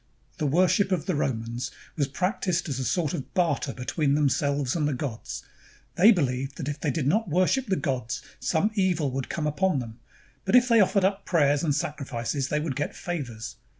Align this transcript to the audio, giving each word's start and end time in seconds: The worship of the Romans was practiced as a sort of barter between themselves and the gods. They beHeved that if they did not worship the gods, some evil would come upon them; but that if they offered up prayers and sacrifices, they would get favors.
The 0.39 0.47
worship 0.47 0.91
of 0.91 1.05
the 1.05 1.13
Romans 1.13 1.69
was 1.95 2.07
practiced 2.07 2.67
as 2.67 2.79
a 2.79 2.83
sort 2.83 3.13
of 3.13 3.35
barter 3.35 3.71
between 3.71 4.15
themselves 4.15 4.75
and 4.75 4.87
the 4.87 4.95
gods. 4.95 5.43
They 5.93 6.11
beHeved 6.11 6.55
that 6.55 6.67
if 6.67 6.79
they 6.79 6.89
did 6.89 7.05
not 7.05 7.29
worship 7.29 7.67
the 7.67 7.75
gods, 7.75 8.23
some 8.39 8.71
evil 8.73 9.11
would 9.11 9.29
come 9.29 9.45
upon 9.45 9.77
them; 9.77 9.99
but 10.43 10.53
that 10.53 10.57
if 10.57 10.69
they 10.69 10.79
offered 10.79 11.03
up 11.05 11.25
prayers 11.25 11.63
and 11.63 11.75
sacrifices, 11.75 12.47
they 12.47 12.59
would 12.59 12.75
get 12.75 12.95
favors. 12.95 13.57